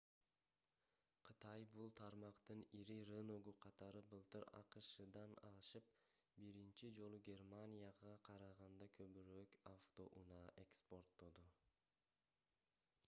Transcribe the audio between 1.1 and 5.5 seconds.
кытай бул тармактын ири рыногу катары былтыр акшдан